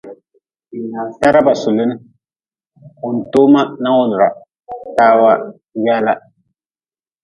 [1.19, 1.91] Taraba sulin,
[3.03, 4.27] wuntoma nawdra,
[4.97, 5.31] tawa
[5.83, 6.13] gwala.